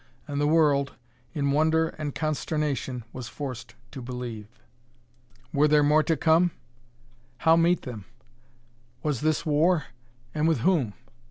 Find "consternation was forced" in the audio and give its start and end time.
2.15-3.75